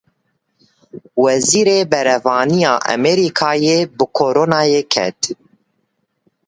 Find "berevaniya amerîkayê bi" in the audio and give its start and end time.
1.91-4.05